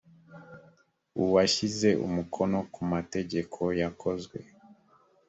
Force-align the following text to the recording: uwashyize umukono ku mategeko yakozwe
uwashyize 1.23 1.89
umukono 2.05 2.57
ku 2.73 2.81
mategeko 2.93 3.59
yakozwe 3.81 4.37